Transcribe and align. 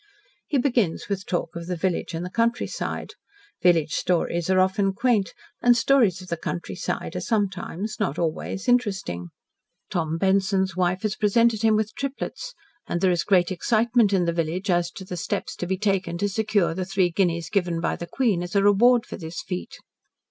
He 0.47 0.57
begins 0.57 1.09
with 1.09 1.27
talk 1.27 1.55
of 1.55 1.67
the 1.67 1.75
village 1.75 2.15
and 2.15 2.25
the 2.25 2.31
country 2.31 2.65
side. 2.65 3.11
Village 3.61 3.91
stories 3.93 4.49
are 4.49 4.59
often 4.59 4.93
quaint, 4.93 5.35
and 5.61 5.77
stories 5.77 6.23
of 6.23 6.29
the 6.29 6.37
countryside 6.37 7.15
are 7.15 7.19
sometimes 7.21 7.99
not 7.99 8.17
always 8.17 8.67
interesting. 8.67 9.27
Tom 9.91 10.17
Benson's 10.17 10.75
wife 10.75 11.03
has 11.03 11.15
presented 11.15 11.61
him 11.61 11.75
with 11.75 11.93
triplets, 11.93 12.55
and 12.87 12.99
there 12.99 13.11
is 13.11 13.23
great 13.23 13.51
excitement 13.51 14.11
in 14.11 14.25
the 14.25 14.33
village, 14.33 14.71
as 14.71 14.89
to 14.89 15.05
the 15.05 15.15
steps 15.17 15.55
to 15.57 15.67
be 15.67 15.77
taken 15.77 16.17
to 16.17 16.27
secure 16.27 16.73
the 16.73 16.83
three 16.83 17.11
guineas 17.11 17.51
given 17.51 17.79
by 17.79 17.95
the 17.95 18.07
Queen 18.07 18.41
as 18.41 18.55
a 18.55 18.63
reward 18.63 19.05
for 19.05 19.17
this 19.17 19.43
feat. 19.43 19.75